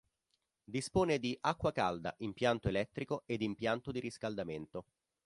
Dispone 0.63 1.19
di 1.19 1.37
acqua 1.41 1.71
calda, 1.71 2.15
impianto 2.21 2.67
elettrico 2.67 3.21
ed 3.27 3.43
impianto 3.43 3.91
di 3.91 3.99
riscaldamento. 3.99 4.85